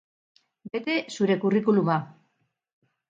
Bete 0.75 0.95
zure 1.17 1.37
curriculum-a. 1.43 1.99